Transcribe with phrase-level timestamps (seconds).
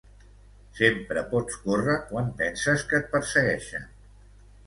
[0.79, 3.87] Sempre pots córrer quan penses que et persegueixen